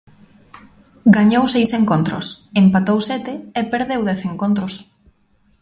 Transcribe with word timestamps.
Gañou 1.17 1.43
seis 1.53 1.69
encontros, 1.79 2.25
empatou 2.63 2.97
sete 3.09 3.33
e 3.59 3.61
perdeu 3.71 4.01
dez 4.09 4.21
encontros. 4.31 4.73